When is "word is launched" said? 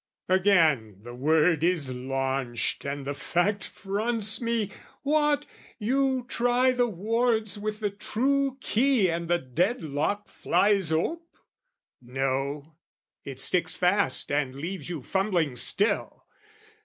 1.13-2.85